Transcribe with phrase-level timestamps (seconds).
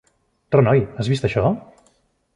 [0.55, 0.81] Renoi!
[1.01, 1.45] Has vist això?